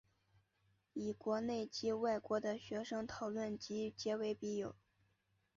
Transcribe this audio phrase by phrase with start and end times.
[0.93, 4.75] 与国内及外国的学生讨论及结为笔友。